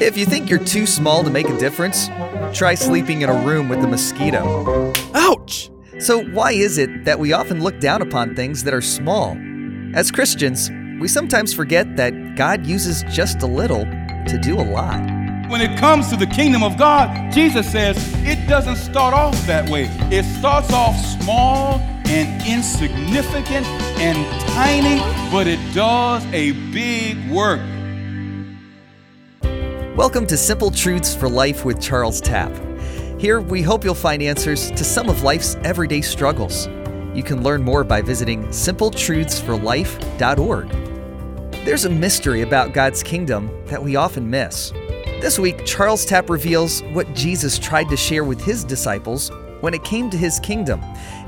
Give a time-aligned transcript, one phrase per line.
[0.00, 2.06] If you think you're too small to make a difference,
[2.56, 4.92] try sleeping in a room with a mosquito.
[5.12, 5.70] Ouch!
[5.98, 9.36] So, why is it that we often look down upon things that are small?
[9.94, 15.00] As Christians, we sometimes forget that God uses just a little to do a lot.
[15.50, 19.68] When it comes to the kingdom of God, Jesus says it doesn't start off that
[19.68, 19.88] way.
[20.12, 23.66] It starts off small and insignificant
[23.98, 24.16] and
[24.52, 25.00] tiny,
[25.32, 27.60] but it does a big work.
[29.98, 32.52] Welcome to Simple Truths for Life with Charles Tapp.
[33.18, 36.68] Here, we hope you'll find answers to some of life's everyday struggles.
[37.14, 40.70] You can learn more by visiting simpletruthsforlife.org.
[41.64, 44.70] There's a mystery about God's kingdom that we often miss.
[45.20, 49.82] This week, Charles Tapp reveals what Jesus tried to share with his disciples when it
[49.82, 50.80] came to his kingdom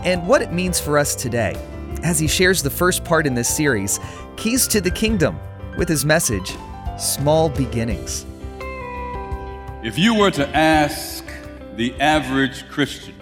[0.04, 1.56] and what it means for us today,
[2.04, 3.98] as he shares the first part in this series,
[4.36, 5.40] Keys to the Kingdom,
[5.76, 6.56] with his message,
[7.00, 8.26] Small Beginnings.
[9.82, 11.24] If you were to ask
[11.76, 13.14] the average Christian,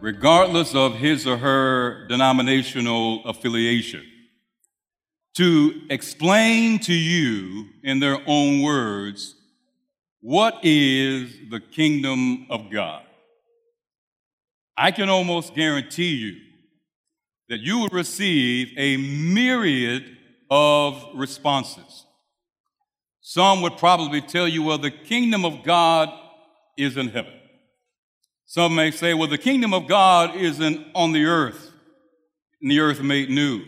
[0.00, 4.04] regardless of his or her denominational affiliation,
[5.36, 9.36] to explain to you in their own words
[10.22, 13.04] what is the kingdom of God,
[14.76, 16.40] I can almost guarantee you
[17.48, 20.16] that you will receive a myriad
[20.50, 22.06] of responses.
[23.22, 26.10] Some would probably tell you, well, the kingdom of God
[26.76, 27.32] is in heaven.
[28.46, 31.70] Some may say, well, the kingdom of God isn't on the earth,
[32.60, 33.62] and the earth made new.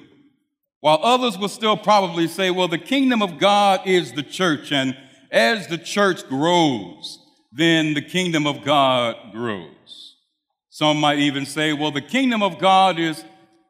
[0.80, 4.96] While others will still probably say, well, the kingdom of God is the church, and
[5.30, 7.20] as the church grows,
[7.52, 10.16] then the kingdom of God grows.
[10.68, 13.24] Some might even say, well, the kingdom of God is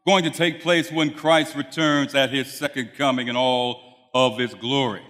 [0.07, 4.55] going to take place when Christ returns at his second coming in all of his
[4.55, 5.03] glory.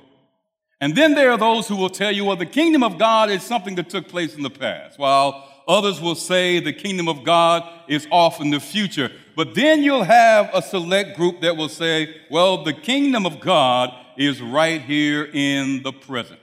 [0.85, 3.43] And then there are those who will tell you, well, the kingdom of God is
[3.43, 7.67] something that took place in the past, while others will say the kingdom of God
[7.89, 9.11] is off in the future.
[9.35, 13.95] But then you'll have a select group that will say, well, the kingdom of God
[14.19, 16.39] is right here in the present.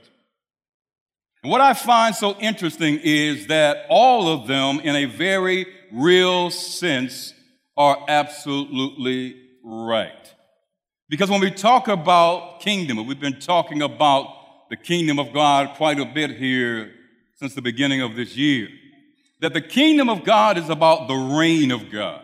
[1.43, 6.49] And what I find so interesting is that all of them, in a very real
[6.49, 7.35] sense,
[7.77, 10.33] are absolutely right.
[11.11, 15.99] Because when we talk about kingdom, we've been talking about the kingdom of God quite
[15.99, 16.93] a bit here
[17.35, 18.69] since the beginning of this year,
[19.41, 22.23] that the kingdom of God is about the reign of God.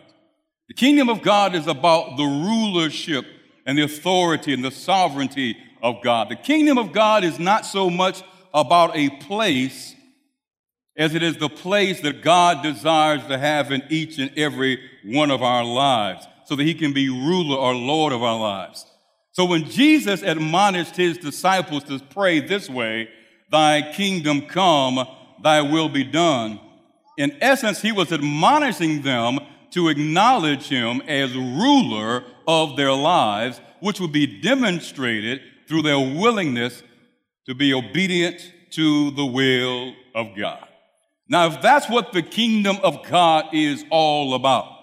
[0.68, 3.26] The kingdom of God is about the rulership
[3.66, 6.30] and the authority and the sovereignty of God.
[6.30, 8.22] The kingdom of God is not so much
[8.54, 9.94] about a place
[10.96, 15.30] as it is the place that God desires to have in each and every one
[15.30, 18.86] of our lives so that he can be ruler or Lord of our lives.
[19.32, 23.10] So when Jesus admonished his disciples to pray this way,
[23.50, 25.06] Thy kingdom come,
[25.42, 26.58] thy will be done,
[27.18, 29.40] in essence, he was admonishing them
[29.72, 36.82] to acknowledge him as ruler of their lives, which would be demonstrated through their willingness
[37.46, 40.66] to be obedient to the will of God.
[41.28, 44.77] Now, if that's what the kingdom of God is all about,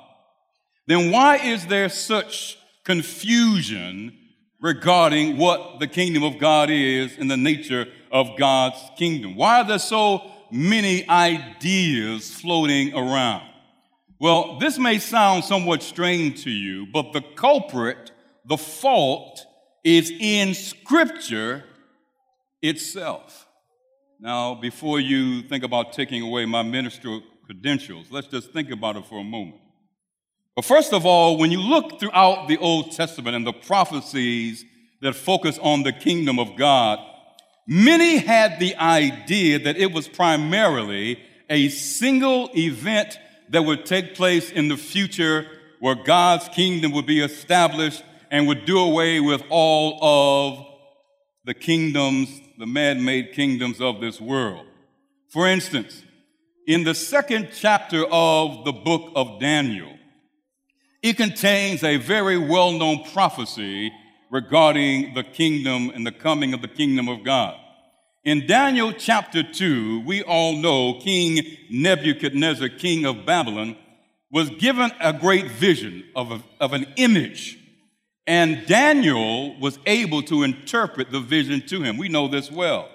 [0.87, 4.17] then why is there such confusion
[4.59, 9.35] regarding what the kingdom of God is and the nature of God's kingdom?
[9.35, 13.49] Why are there so many ideas floating around?
[14.19, 18.11] Well, this may sound somewhat strange to you, but the culprit,
[18.45, 19.45] the fault,
[19.83, 21.63] is in Scripture
[22.61, 23.47] itself.
[24.19, 29.05] Now, before you think about taking away my ministerial credentials, let's just think about it
[29.05, 29.59] for a moment.
[30.55, 34.63] But first of all, when you look throughout the Old Testament and the prophecies
[35.01, 36.99] that focus on the kingdom of God,
[37.67, 44.49] many had the idea that it was primarily a single event that would take place
[44.49, 45.45] in the future
[45.79, 50.65] where God's kingdom would be established and would do away with all of
[51.43, 54.65] the kingdoms, the man made kingdoms of this world.
[55.29, 56.01] For instance,
[56.65, 59.95] in the second chapter of the book of Daniel,
[61.05, 63.93] it contains a very well known prophecy
[64.31, 67.55] regarding the kingdom and the coming of the kingdom of God.
[68.23, 73.77] In Daniel chapter 2, we all know King Nebuchadnezzar, king of Babylon,
[74.31, 77.59] was given a great vision of, a, of an image.
[78.25, 81.97] And Daniel was able to interpret the vision to him.
[81.97, 82.89] We know this well.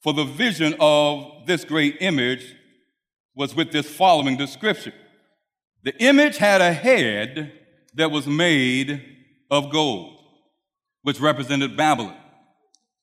[0.00, 2.56] For the vision of this great image
[3.34, 4.94] was with this following description
[5.82, 7.52] the image had a head
[7.94, 9.02] that was made
[9.50, 10.16] of gold,
[11.02, 12.16] which represented Babylon.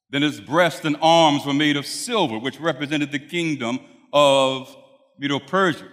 [0.10, 3.80] Then his breast and arms were made of silver, which represented the kingdom
[4.14, 4.76] of
[5.18, 5.88] Medo Persia.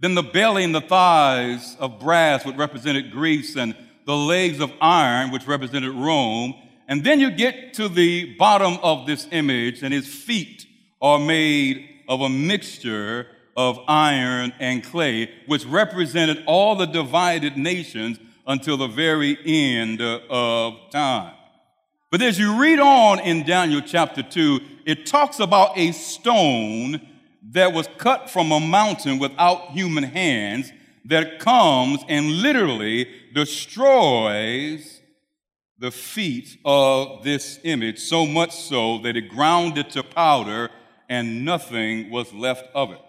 [0.00, 3.74] Then the belly and the thighs of brass, which represented Greece, and
[4.06, 6.54] the legs of iron, which represented Rome.
[6.88, 10.66] And then you get to the bottom of this image, and his feet
[11.00, 18.18] are made of a mixture of iron and clay, which represented all the divided nations
[18.46, 21.34] until the very end of time.
[22.10, 27.00] But as you read on in Daniel chapter 2, it talks about a stone
[27.50, 30.72] that was cut from a mountain without human hands
[31.06, 35.00] that comes and literally destroys
[35.78, 40.70] the feet of this image, so much so that it ground it to powder
[41.08, 43.03] and nothing was left of it.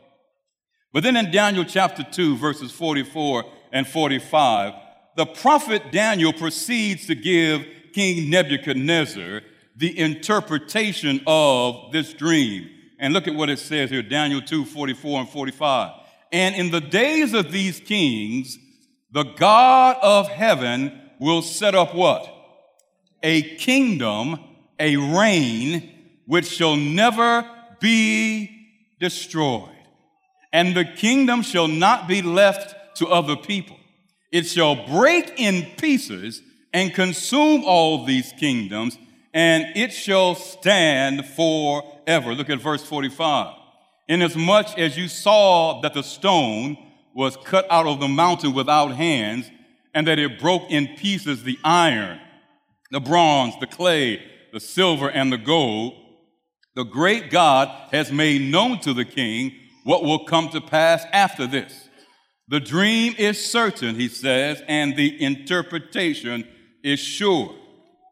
[0.95, 3.43] But then in Daniel chapter 2, verses 44
[3.73, 4.75] and 45,
[5.17, 9.41] the prophet Daniel proceeds to give King Nebuchadnezzar
[9.75, 12.69] the interpretation of this dream.
[12.97, 15.91] And look at what it says here Daniel 2 44 and 45.
[16.31, 18.57] And in the days of these kings,
[19.11, 22.25] the God of heaven will set up what?
[23.21, 24.39] A kingdom,
[24.79, 25.91] a reign,
[26.25, 27.45] which shall never
[27.81, 28.69] be
[29.01, 29.74] destroyed.
[30.55, 33.75] And the kingdom shall not be left to other people.
[34.31, 36.41] It shall break in pieces
[36.73, 38.97] and consume all these kingdoms,
[39.33, 42.33] and it shall stand forever.
[42.33, 43.53] Look at verse 45.
[44.07, 46.77] Inasmuch as you saw that the stone
[47.13, 49.51] was cut out of the mountain without hands,
[49.93, 52.17] and that it broke in pieces the iron,
[52.91, 54.23] the bronze, the clay,
[54.53, 55.95] the silver, and the gold,
[56.75, 59.51] the great God has made known to the king
[59.85, 61.89] what will come to pass after this.
[62.47, 66.45] The dream is certain, he says, and the interpretation
[66.83, 67.55] is sure.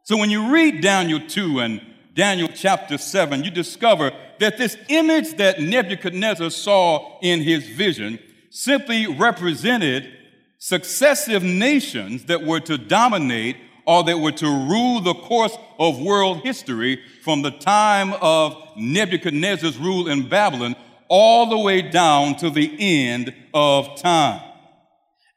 [0.04, 1.82] So when you read Daniel 2 and
[2.14, 8.20] Daniel chapter 7, you discover that this image that Nebuchadnezzar saw in his vision
[8.52, 10.12] simply represented
[10.60, 16.42] successive nations that were to dominate or that were to rule the course of world
[16.42, 20.76] history from the time of Nebuchadnezzar's rule in Babylon
[21.16, 24.42] all the way down to the end of time.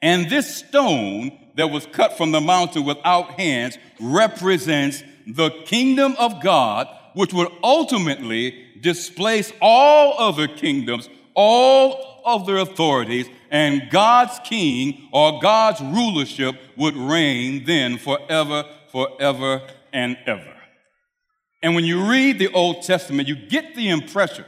[0.01, 6.43] And this stone that was cut from the mountain without hands represents the kingdom of
[6.43, 15.43] God, which would ultimately displace all other kingdoms, all other authorities, and God's king or
[15.43, 19.61] God's rulership would reign then forever, forever,
[19.93, 20.55] and ever.
[21.63, 24.47] And when you read the Old Testament, you get the impression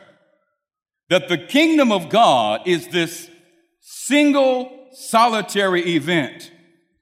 [1.09, 3.31] that the kingdom of God is this
[3.81, 6.51] single solitary event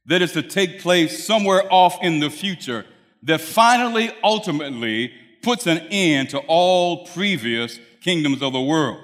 [0.07, 2.85] that is to take place somewhere off in the future
[3.23, 5.13] that finally, ultimately,
[5.43, 9.01] puts an end to all previous kingdoms of the world.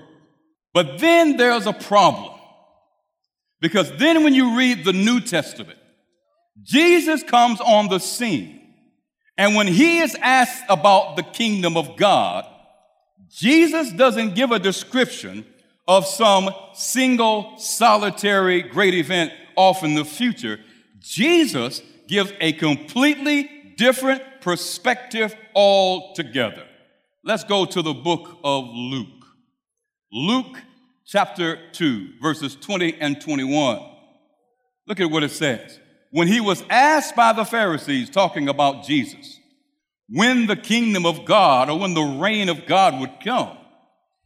[0.73, 2.39] But then there's a problem.
[3.61, 5.79] Because then when you read the New Testament,
[6.63, 8.61] Jesus comes on the scene.
[9.39, 12.45] And when he is asked about the kingdom of God,
[13.33, 15.47] Jesus doesn't give a description
[15.89, 20.61] of some single solitary great event off in the future.
[21.01, 26.65] Jesus gives a completely different perspective altogether.
[27.25, 29.09] Let's go to the book of Luke.
[30.13, 30.59] Luke
[31.07, 33.81] chapter 2, verses 20 and 21.
[34.87, 35.81] Look at what it says.
[36.11, 39.41] When he was asked by the Pharisees, talking about Jesus,
[40.13, 43.57] when the kingdom of God or when the reign of God would come,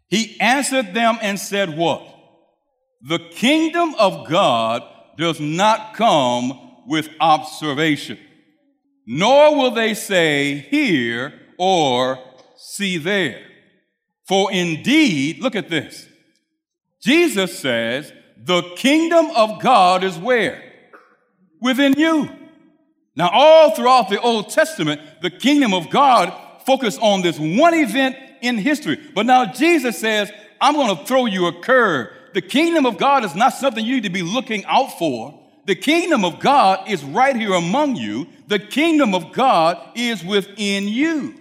[0.09, 2.13] he answered them and said, What?
[3.03, 4.83] The kingdom of God
[5.17, 8.19] does not come with observation,
[9.07, 12.19] nor will they say, Here or
[12.57, 13.47] see there.
[14.27, 16.09] For indeed, look at this.
[17.01, 20.63] Jesus says, The kingdom of God is where?
[21.61, 22.29] Within you.
[23.17, 26.33] Now, all throughout the Old Testament, the kingdom of God
[26.67, 29.01] focused on this one event in history.
[29.15, 30.31] But now Jesus says,
[30.61, 32.09] I'm going to throw you a curve.
[32.35, 35.43] The kingdom of God is not something you need to be looking out for.
[35.65, 38.29] The kingdom of God is right here among you.
[38.49, 41.35] The kingdom of God is within you.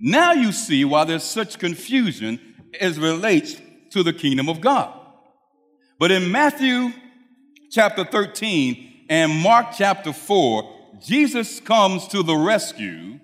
[0.00, 2.40] Now you see why there's such confusion
[2.80, 3.56] as relates
[3.90, 4.92] to the kingdom of God.
[5.98, 6.92] But in Matthew
[7.70, 13.20] chapter 13 and Mark chapter 4, Jesus comes to the rescue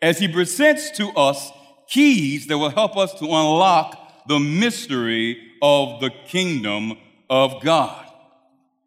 [0.00, 1.50] as he presents to us
[1.88, 6.96] keys that will help us to unlock the mystery of the kingdom
[7.28, 8.06] of God.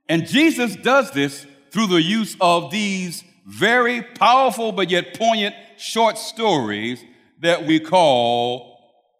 [0.10, 6.18] And Jesus does this through the use of these very powerful but yet poignant short
[6.18, 7.04] stories
[7.40, 8.78] that we call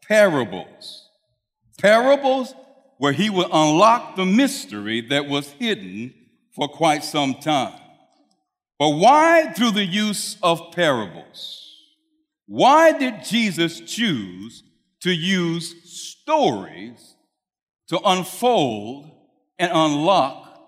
[0.08, 1.10] parables.
[1.78, 2.54] Parables
[2.98, 6.14] where he will unlock the mystery that was hidden
[6.56, 7.80] for quite some time.
[8.80, 11.64] But why through the use of parables?
[12.46, 14.64] Why did Jesus choose
[15.02, 17.16] to use stories
[17.90, 19.12] to unfold
[19.60, 20.60] and unlock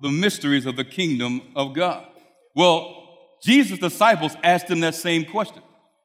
[0.00, 2.06] the mysteries of the kingdom of God?
[2.54, 5.62] Well, Jesus' disciples asked him that same question.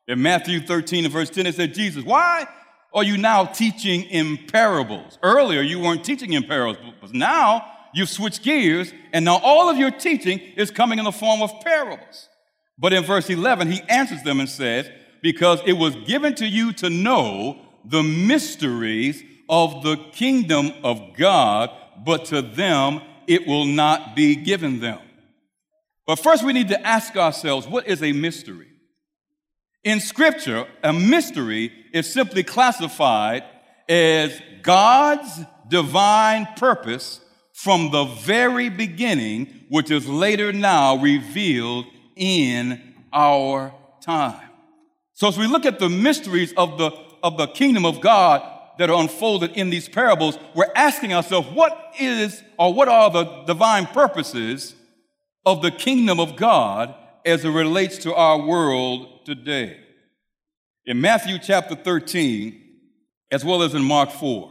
[0.08, 2.48] In Matthew 13 and verse 10, it said, Jesus, why
[2.94, 5.20] are you now teaching in parables?
[5.22, 9.78] Earlier, you weren't teaching in parables, but now you've switched gears, and now all of
[9.78, 12.30] your teaching is coming in the form of parables.
[12.78, 14.90] But in verse 11, he answers them and says,
[15.22, 21.72] Because it was given to you to know the mysteries of the kingdom of God,
[22.06, 25.00] but to them it will not be given them.
[26.06, 28.68] But first, we need to ask ourselves what is a mystery?
[29.84, 33.44] In Scripture, a mystery is simply classified
[33.88, 37.22] as God's divine purpose
[37.64, 41.86] from the very beginning, which is later now revealed
[42.16, 44.50] in our time.
[45.12, 48.42] So, as we look at the mysteries of the, of the kingdom of God
[48.78, 53.26] that are unfolded in these parables, we're asking ourselves, what is or what are the
[53.44, 54.74] divine purposes
[55.46, 59.82] of the kingdom of God as it relates to our world today.
[60.86, 62.58] In Matthew chapter 13,
[63.32, 64.50] as well as in Mark 4,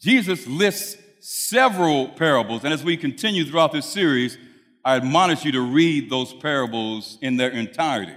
[0.00, 2.64] Jesus lists several parables.
[2.64, 4.36] And as we continue throughout this series,
[4.84, 8.16] I admonish you to read those parables in their entirety.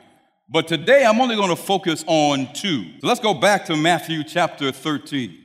[0.49, 2.83] But today I'm only going to focus on two.
[2.99, 5.37] So let's go back to Matthew chapter 13.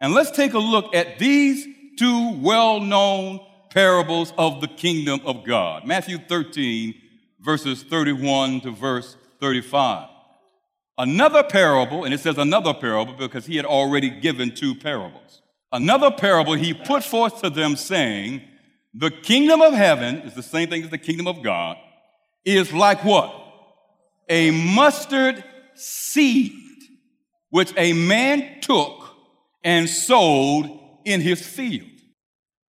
[0.00, 1.66] And let's take a look at these
[1.98, 5.86] two well known parables of the kingdom of God.
[5.86, 6.94] Matthew 13,
[7.40, 10.08] verses 31 to verse 35.
[10.96, 15.42] Another parable, and it says another parable because he had already given two parables.
[15.74, 18.40] Another parable he put forth to them, saying,
[18.94, 21.76] The kingdom of heaven is the same thing as the kingdom of God,
[22.46, 23.34] is like what?
[24.30, 26.52] A mustard seed,
[27.50, 29.14] which a man took
[29.62, 30.70] and sowed
[31.04, 31.90] in his field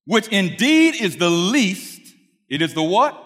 [0.06, 2.14] which indeed is the least,
[2.48, 3.20] it is the what?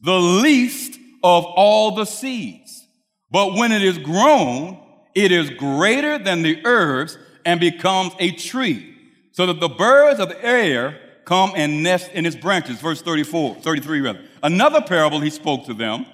[0.00, 2.86] The least of all the seeds.
[3.30, 4.78] But when it is grown,
[5.14, 8.96] it is greater than the herbs and becomes a tree,
[9.32, 12.80] so that the birds of the air come and nest in its branches.
[12.80, 14.24] Verse 34, 33 rather.
[14.42, 16.06] Another parable he spoke to them.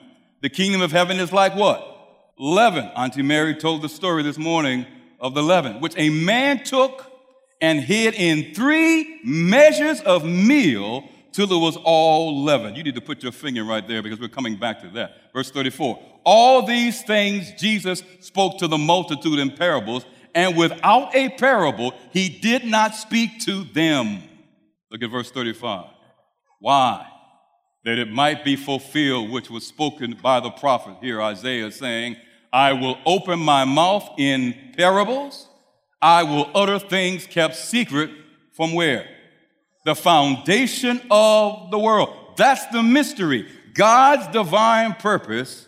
[0.42, 1.84] The kingdom of heaven is like what?
[2.38, 2.84] Leaven.
[2.94, 4.86] Auntie Mary told the story this morning
[5.20, 7.10] of the leaven, which a man took
[7.60, 12.76] and hid in three measures of meal till it was all leavened.
[12.76, 15.32] You need to put your finger right there because we're coming back to that.
[15.32, 15.98] Verse 34.
[16.24, 20.04] All these things Jesus spoke to the multitude in parables,
[20.38, 24.22] and without a parable, he did not speak to them.
[24.90, 25.86] Look at verse 35.
[26.60, 27.06] Why?
[27.84, 32.16] That it might be fulfilled, which was spoken by the prophet here, Isaiah, saying,
[32.52, 35.48] I will open my mouth in parables
[36.00, 38.10] I will utter things kept secret
[38.52, 39.08] from where?
[39.84, 42.34] The foundation of the world.
[42.36, 43.48] That's the mystery.
[43.74, 45.66] God's divine purpose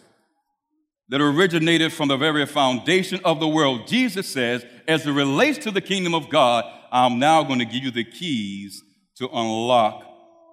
[1.10, 3.86] that originated from the very foundation of the world.
[3.86, 7.84] Jesus says, as it relates to the kingdom of God, I'm now going to give
[7.84, 8.82] you the keys
[9.16, 10.04] to unlock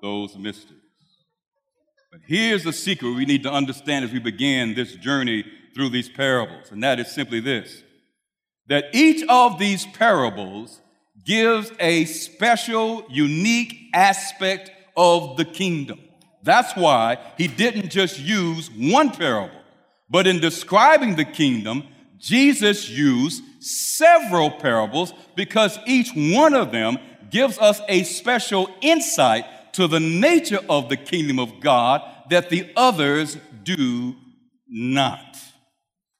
[0.01, 0.81] those mysteries.
[2.11, 5.45] But here's the secret we need to understand as we begin this journey
[5.75, 7.83] through these parables, and that is simply this
[8.67, 10.81] that each of these parables
[11.23, 15.99] gives a special, unique aspect of the kingdom.
[16.43, 19.56] That's why he didn't just use one parable,
[20.09, 21.83] but in describing the kingdom,
[22.17, 26.97] Jesus used several parables because each one of them
[27.29, 32.71] gives us a special insight to the nature of the kingdom of God that the
[32.75, 34.15] others do
[34.67, 35.37] not.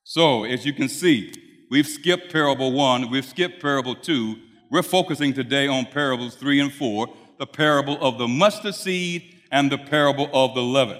[0.03, 1.34] So, as you can see,
[1.70, 4.38] We've skipped parable one, we've skipped parable two.
[4.72, 9.72] We're focusing today on parables three and four the parable of the mustard seed and
[9.72, 11.00] the parable of the leaven.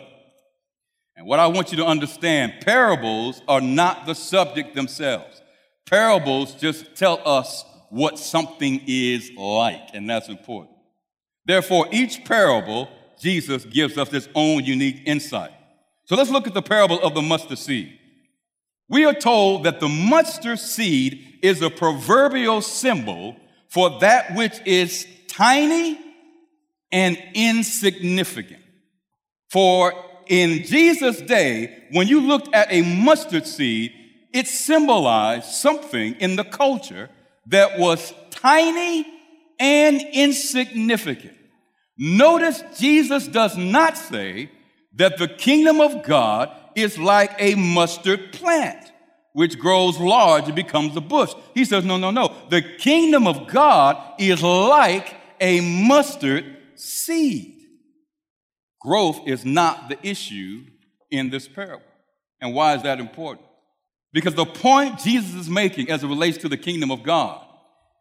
[1.18, 5.42] And what I want you to understand parables are not the subject themselves.
[5.88, 10.78] Parables just tell us what something is like, and that's important.
[11.44, 12.88] Therefore, each parable,
[13.20, 15.52] Jesus gives us its own unique insight.
[16.06, 17.98] So let's look at the parable of the mustard seed.
[18.88, 23.36] We are told that the mustard seed is a proverbial symbol
[23.70, 26.00] for that which is tiny
[26.92, 28.62] and insignificant.
[29.50, 29.94] For
[30.29, 33.91] in Jesus' day, when you looked at a mustard seed,
[34.34, 37.10] it symbolized something in the culture
[37.48, 39.05] that was tiny
[39.60, 41.36] and insignificant.
[41.98, 44.51] Notice Jesus does not say
[44.96, 48.91] that the kingdom of God is like a mustard plant,
[49.34, 51.34] which grows large and becomes a bush.
[51.55, 52.36] He says, no, no, no.
[52.50, 57.57] The kingdom of God is like a mustard seed.
[58.79, 60.65] Growth is not the issue
[61.10, 61.84] in this parable.
[62.41, 63.48] And why is that important?
[64.13, 67.43] Because the point Jesus is making as it relates to the kingdom of God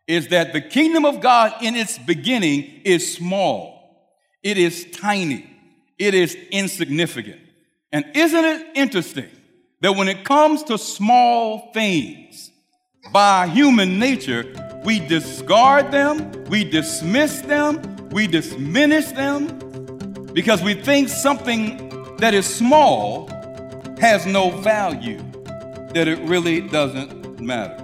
[0.06, 5.50] is that the kingdom of God in its beginning is small, it is tiny,
[5.98, 7.40] it is insignificant.
[7.92, 9.28] And isn't it interesting
[9.80, 12.50] that when it comes to small things,
[13.12, 14.44] by human nature,
[14.84, 19.65] we discard them, we dismiss them, we diminish them
[20.36, 23.26] because we think something that is small
[23.98, 25.16] has no value,
[25.94, 27.82] that it really doesn't matter.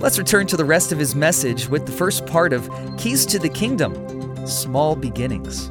[0.00, 3.38] Let's return to the rest of his message with the first part of Keys to
[3.38, 5.68] the Kingdom Small Beginnings.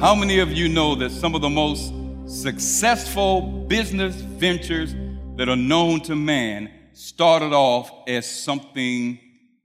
[0.00, 1.92] How many of you know that some of the most
[2.32, 4.94] successful business ventures
[5.36, 9.20] that are known to man started off as something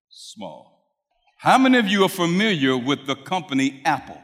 [0.09, 0.85] small?
[1.37, 4.21] How many of you are familiar with the company Apple?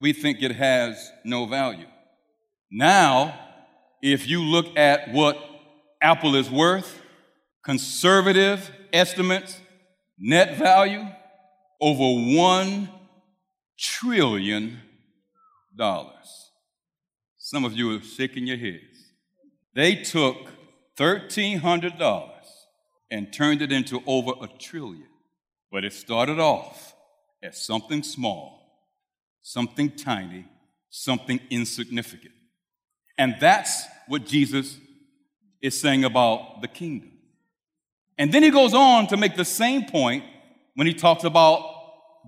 [0.00, 1.86] We think it has no value.
[2.70, 3.38] Now,
[4.02, 5.38] if you look at what
[6.00, 7.02] Apple is worth,
[7.62, 9.58] conservative estimates,
[10.18, 11.04] net value,
[11.80, 12.88] over $1
[13.78, 14.80] trillion.
[17.38, 19.12] Some of you are shaking your heads.
[19.74, 20.36] They took
[20.96, 22.30] $1,300
[23.10, 25.06] and turned it into over a trillion.
[25.70, 26.94] But it started off
[27.42, 28.88] as something small,
[29.42, 30.46] something tiny,
[30.90, 32.34] something insignificant.
[33.18, 34.78] And that's what Jesus
[35.60, 37.12] is saying about the kingdom.
[38.18, 40.24] And then he goes on to make the same point
[40.76, 41.62] when he talks about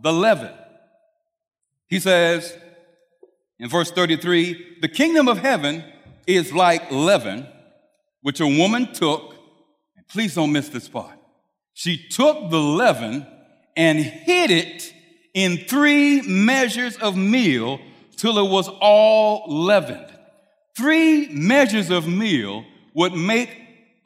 [0.02, 0.52] the leaven.
[1.86, 2.56] He says
[3.58, 5.84] in verse 33 the kingdom of heaven
[6.26, 7.46] is like leaven,
[8.22, 9.34] which a woman took,
[9.96, 11.14] and please don't miss this part.
[11.74, 13.26] She took the leaven
[13.76, 14.92] and hid it
[15.34, 17.80] in three measures of meal
[18.16, 20.12] till it was all leavened.
[20.76, 23.56] Three measures of meal would make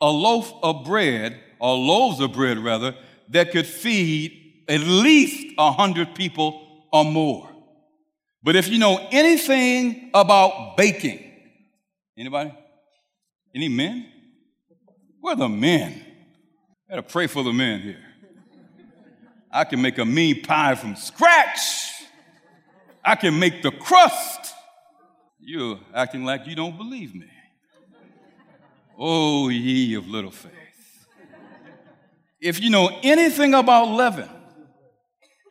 [0.00, 2.94] a loaf of bread, or loaves of bread rather,
[3.32, 7.48] that could feed at least a hundred people or more.
[8.42, 11.22] But if you know anything about baking,
[12.16, 12.52] anybody?
[13.54, 14.06] Any men?
[15.20, 16.04] Where the men?
[16.88, 18.04] I gotta pray for the men here.
[19.50, 21.58] I can make a mean pie from scratch.
[23.04, 24.54] I can make the crust.
[25.38, 27.28] You're acting like you don't believe me.
[28.98, 30.52] Oh, ye of little faith.
[32.42, 34.28] If you know anything about leaven,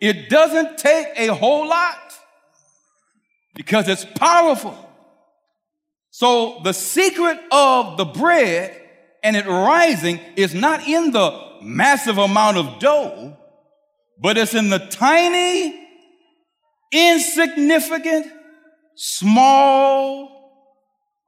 [0.02, 1.98] it doesn't take a whole lot
[3.56, 4.78] because it's powerful.
[6.10, 8.78] So the secret of the bread
[9.24, 13.38] and it rising is not in the massive amount of dough,
[14.20, 15.88] but it's in the tiny,
[16.92, 18.28] insignificant,
[18.96, 20.30] small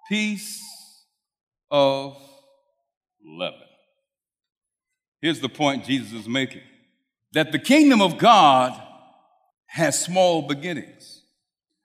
[0.10, 0.62] piece
[1.72, 2.18] of
[3.26, 3.63] leaven.
[5.24, 6.64] Here's the point Jesus is making
[7.32, 8.78] that the kingdom of God
[9.68, 11.22] has small beginnings,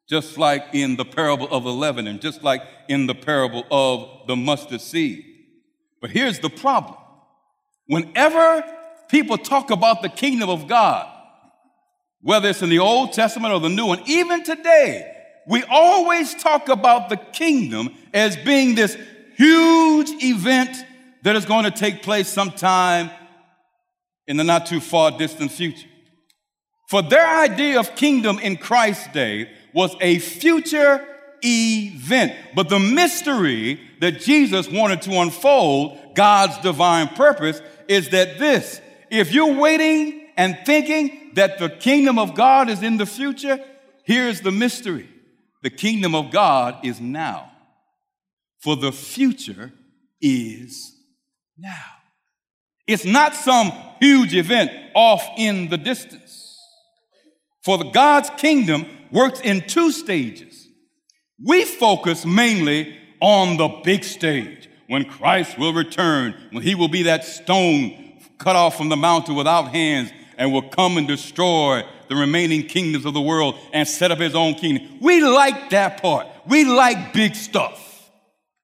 [0.09, 4.27] just like in the parable of the leaven and just like in the parable of
[4.27, 5.25] the mustard seed.
[6.01, 6.97] But here's the problem
[7.87, 8.65] whenever
[9.09, 11.09] people talk about the kingdom of God,
[12.21, 15.15] whether it's in the Old Testament or the New one, even today,
[15.47, 18.99] we always talk about the kingdom as being this
[19.37, 20.77] huge event
[21.23, 23.13] that is going to take place sometime
[24.29, 25.89] in the not too far distant future.
[26.89, 31.05] For their idea of kingdom in Christ's day was a future
[31.43, 32.35] event.
[32.55, 39.33] But the mystery that Jesus wanted to unfold, God's divine purpose, is that this if
[39.33, 43.59] you're waiting and thinking that the kingdom of God is in the future,
[44.05, 45.09] here's the mystery
[45.63, 47.51] the kingdom of God is now.
[48.61, 49.73] For the future
[50.21, 50.95] is
[51.57, 51.98] now.
[52.89, 53.71] It's not some
[54.01, 56.59] huge event off in the distance.
[57.63, 60.67] For the God's kingdom works in two stages.
[61.45, 67.05] We focus mainly on the big stage when Christ will return, when he will be
[67.05, 72.17] that stone cut off from the mountain without hands and will come and destroy the
[72.17, 74.99] remaining kingdoms of the world and set up his own kingdom.
[75.01, 76.27] We like that part.
[76.47, 77.85] We like big stuff.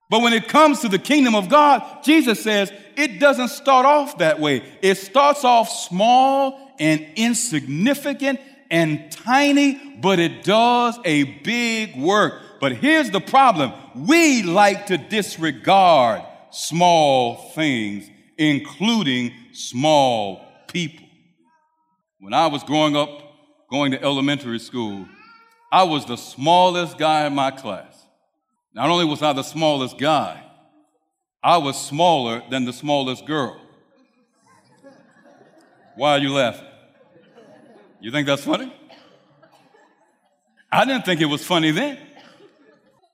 [0.08, 4.18] But when it comes to the kingdom of God, Jesus says it doesn't start off
[4.18, 4.62] that way.
[4.82, 12.40] It starts off small and insignificant and tiny, but it does a big work.
[12.60, 21.06] But here's the problem we like to disregard small things, including small people.
[22.18, 23.08] When I was growing up,
[23.70, 25.06] going to elementary school,
[25.70, 28.06] I was the smallest guy in my class.
[28.74, 30.43] Not only was I the smallest guy,
[31.44, 33.60] I was smaller than the smallest girl.
[35.94, 36.66] Why are you laughing?
[38.00, 38.74] You think that's funny?
[40.72, 41.98] I didn't think it was funny then.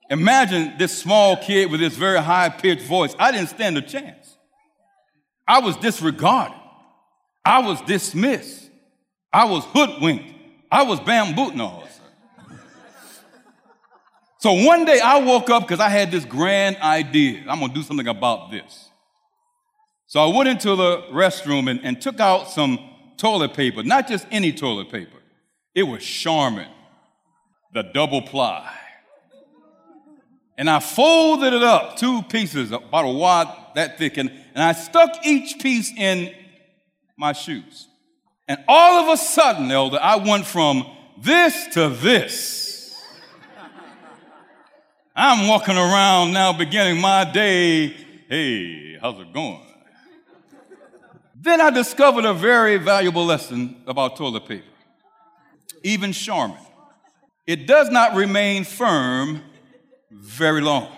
[0.09, 3.13] Imagine this small kid with this very high pitched voice.
[3.19, 4.37] I didn't stand a chance.
[5.45, 6.57] I was disregarded.
[7.43, 8.69] I was dismissed.
[9.33, 10.33] I was hoodwinked.
[10.71, 11.55] I was bambooed.
[14.41, 17.43] So one day I woke up because I had this grand idea.
[17.47, 18.89] I'm going to do something about this.
[20.07, 22.79] So I went into the restroom and, and took out some
[23.17, 25.19] toilet paper, not just any toilet paper.
[25.75, 26.69] It was Charmin,
[27.71, 28.67] the double ply.
[30.57, 34.73] And I folded it up, two pieces, about a wad that thick, and and I
[34.73, 36.33] stuck each piece in
[37.17, 37.87] my shoes.
[38.47, 40.85] And all of a sudden, Elder, I went from
[41.17, 42.60] this to this.
[45.15, 47.87] I'm walking around now, beginning my day.
[48.29, 49.59] Hey, how's it going?
[51.35, 54.63] Then I discovered a very valuable lesson about toilet paper.
[55.83, 56.57] Even Charmin.
[57.45, 59.41] It does not remain firm
[60.09, 60.95] very long.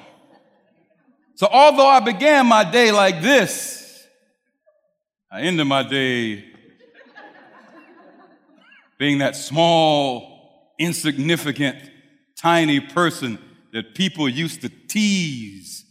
[1.34, 4.06] So, although I began my day like this,
[5.32, 6.46] I ended my day
[9.00, 11.78] being that small, insignificant,
[12.36, 13.40] tiny person
[13.74, 15.84] that people used to tease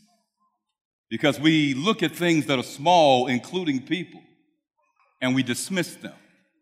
[1.10, 4.22] because we look at things that are small, including people,
[5.20, 6.14] and we dismiss them.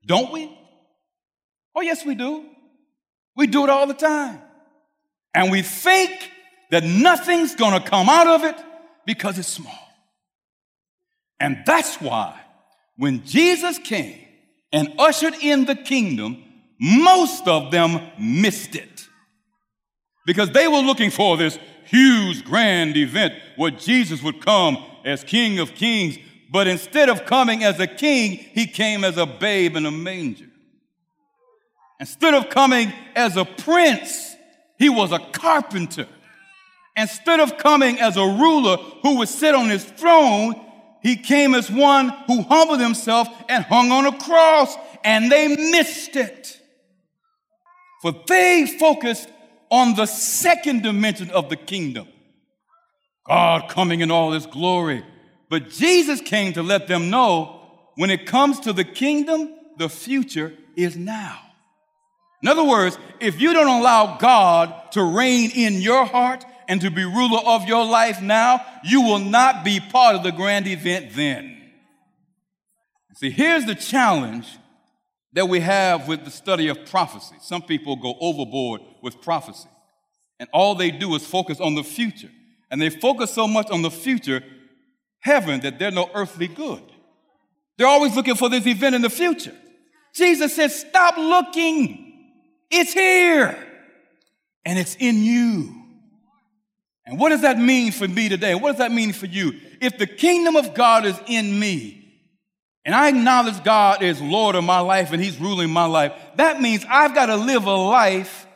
[0.05, 0.51] Don't we?
[1.77, 2.47] Oh, yes, we do.
[3.37, 4.41] We do it all the time.
[5.35, 6.11] And we think
[6.71, 8.57] that nothing's going to come out of it
[9.07, 9.89] because it's small.
[11.39, 12.39] And that's why
[12.97, 14.19] when Jesus came
[14.73, 16.43] and ushered in the kingdom,
[16.79, 19.00] most of them missed it.
[20.27, 25.59] Because they were looking for this huge, grand event where Jesus would come as King
[25.59, 26.19] of Kings,
[26.51, 30.47] but instead of coming as a king, he came as a babe in a manger.
[32.01, 34.35] Instead of coming as a prince,
[34.79, 36.07] he was a carpenter.
[36.97, 40.55] Instead of coming as a ruler who would sit on his throne,
[41.03, 46.17] he came as one who humbled himself and hung on a cross, and they missed
[46.17, 46.61] it.
[48.03, 49.29] For they focused
[49.71, 52.09] on the second dimension of the kingdom
[53.27, 55.05] God coming in all his glory.
[55.49, 57.61] But Jesus came to let them know
[57.97, 61.39] when it comes to the kingdom, the future is now.
[62.43, 66.91] In other words, if you don't allow God to reign in your heart and to
[66.91, 71.13] be ruler of your life now, you will not be part of the grand event
[71.13, 71.57] then.
[73.17, 74.47] See, here's the challenge
[75.33, 77.37] that we have with the study of prophecy.
[77.41, 79.69] Some people go overboard with prophecy,
[80.39, 82.31] and all they do is focus on the future.
[82.71, 84.43] And they focus so much on the future,
[85.19, 86.83] heaven, that they're no earthly good.
[87.77, 89.55] They're always looking for this event in the future.
[90.15, 92.07] Jesus said, Stop looking.
[92.71, 93.59] It's here
[94.65, 95.75] and it's in you.
[97.07, 98.55] And what does that mean for me today?
[98.55, 99.59] What does that mean for you?
[99.81, 102.00] If the kingdom of God is in me,
[102.85, 106.61] and I acknowledge God is Lord of my life and He's ruling my life, that
[106.61, 108.47] means I've got to live a life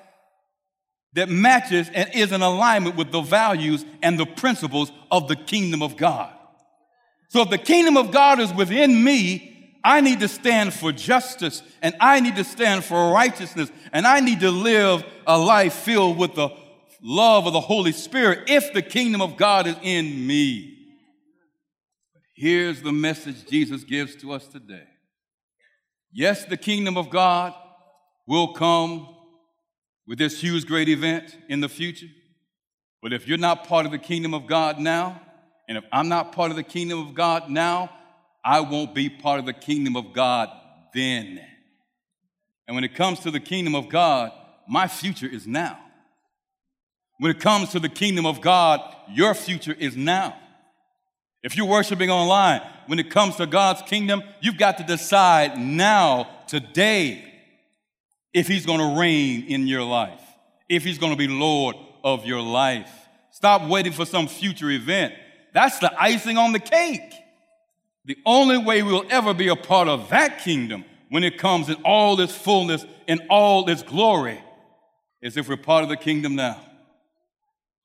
[1.12, 5.82] that matches and is in alignment with the values and the principles of the kingdom
[5.82, 6.32] of God.
[7.28, 11.62] So if the kingdom of God is within me, I need to stand for justice
[11.82, 16.16] and I need to stand for righteousness and I need to live a life filled
[16.16, 16.48] with the
[17.02, 20.73] love of the Holy Spirit if the kingdom of God is in me.
[22.34, 24.82] Here's the message Jesus gives to us today.
[26.12, 27.54] Yes, the kingdom of God
[28.26, 29.08] will come
[30.06, 32.08] with this huge, great event in the future.
[33.00, 35.20] But if you're not part of the kingdom of God now,
[35.68, 37.90] and if I'm not part of the kingdom of God now,
[38.44, 40.48] I won't be part of the kingdom of God
[40.92, 41.40] then.
[42.66, 44.32] And when it comes to the kingdom of God,
[44.68, 45.78] my future is now.
[47.18, 50.36] When it comes to the kingdom of God, your future is now.
[51.44, 56.26] If you're worshiping online, when it comes to God's kingdom, you've got to decide now,
[56.46, 57.22] today,
[58.32, 60.22] if He's going to reign in your life,
[60.70, 62.90] if He's going to be Lord of your life.
[63.30, 65.12] Stop waiting for some future event.
[65.52, 67.12] That's the icing on the cake.
[68.06, 71.76] The only way we'll ever be a part of that kingdom when it comes in
[71.84, 74.42] all its fullness, in all its glory,
[75.20, 76.58] is if we're part of the kingdom now.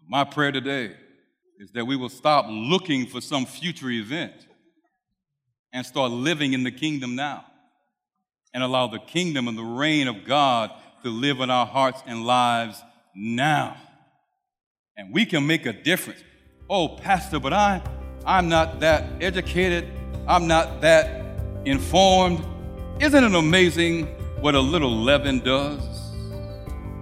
[0.07, 0.95] My prayer today
[1.59, 4.47] is that we will stop looking for some future event
[5.73, 7.43] and start living in the kingdom now
[8.53, 10.71] and allow the kingdom and the reign of God
[11.03, 12.81] to live in our hearts and lives
[13.13, 13.75] now.
[14.95, 16.23] And we can make a difference.
[16.69, 17.81] Oh, Pastor, but I,
[18.25, 19.85] I'm not that educated.
[20.27, 21.25] I'm not that
[21.65, 22.45] informed.
[23.01, 24.05] Isn't it amazing
[24.39, 25.81] what a little leaven does?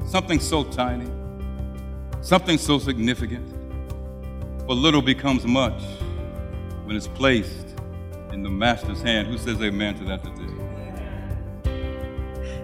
[0.07, 1.09] Something so tiny,
[2.21, 3.56] something so significant.
[4.67, 5.81] But little becomes much
[6.83, 7.67] when it's placed
[8.33, 9.29] in the Master's hand.
[9.29, 10.43] Who says amen to that today?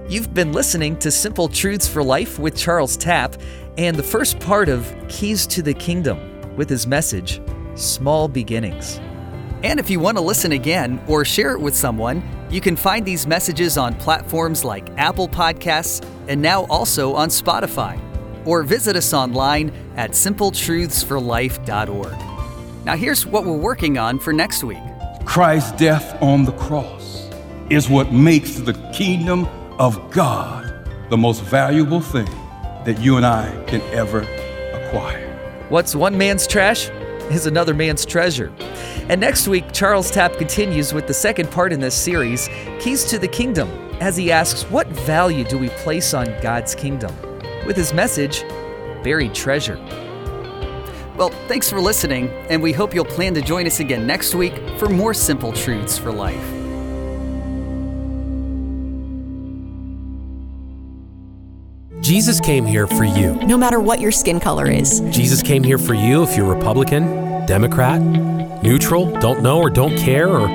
[0.10, 3.38] You've been listening to Simple Truths for Life with Charles Tapp
[3.78, 7.42] and the first part of Keys to the Kingdom with his message,
[7.76, 9.00] Small Beginnings.
[9.64, 13.06] And if you want to listen again or share it with someone, you can find
[13.06, 17.98] these messages on platforms like Apple Podcasts and now also on Spotify.
[18.46, 22.86] Or visit us online at simpletruthsforlife.org.
[22.86, 24.82] Now, here's what we're working on for next week
[25.26, 27.30] Christ's death on the cross
[27.70, 29.46] is what makes the kingdom
[29.80, 32.30] of God the most valuable thing
[32.86, 34.22] that you and I can ever
[34.74, 35.30] acquire.
[35.70, 36.90] What's one man's trash
[37.32, 38.52] is another man's treasure.
[39.10, 43.18] And next week, Charles Tapp continues with the second part in this series, Keys to
[43.18, 43.70] the Kingdom,
[44.02, 47.16] as he asks, What value do we place on God's kingdom?
[47.66, 48.44] With his message,
[49.04, 49.78] Buried Treasure.
[51.16, 54.54] Well, thanks for listening, and we hope you'll plan to join us again next week
[54.80, 56.44] for more simple truths for life.
[62.02, 63.36] Jesus came here for you.
[63.36, 67.46] No matter what your skin color is, Jesus came here for you if you're Republican,
[67.46, 68.02] Democrat,
[68.62, 70.48] neutral, don't know or don't care, or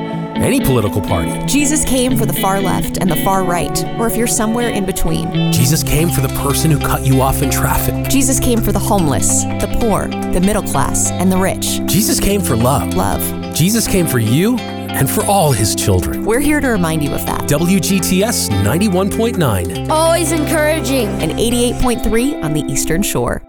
[0.42, 1.32] any political party.
[1.46, 4.86] Jesus came for the far left and the far right, or if you're somewhere in
[4.86, 5.52] between.
[5.52, 8.08] Jesus came for the person who cut you off in traffic.
[8.08, 11.80] Jesus came for the homeless, the poor, the middle class, and the rich.
[11.86, 12.94] Jesus came for love.
[12.94, 13.54] Love.
[13.54, 16.24] Jesus came for you and for all his children.
[16.24, 17.42] We're here to remind you of that.
[17.42, 19.90] WGTS 91.9.
[19.90, 21.08] Always encouraging.
[21.22, 23.42] And 88.3 on the Eastern Shore.